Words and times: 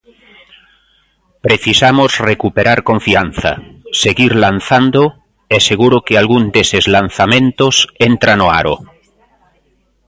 Precisamos 1.45 2.11
recuperar 2.31 2.79
confianza, 2.89 3.51
seguir 4.03 4.31
lanzando 4.45 5.01
e 5.55 5.57
seguro 5.69 5.97
que 6.05 6.15
algún 6.15 6.43
deses 6.55 6.85
lanzamentos 6.95 7.75
entra 8.09 8.33
no 8.37 8.47
aro. 8.61 8.75